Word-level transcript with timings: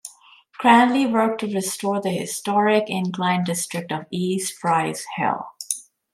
Cranley 0.59 1.05
worked 1.05 1.41
to 1.41 1.53
restore 1.53 2.01
the 2.01 2.09
historic 2.09 2.85
Incline 2.89 3.43
District 3.43 3.91
of 3.91 4.07
East 4.09 4.59
Price 4.59 5.05
Hill. 5.17 5.45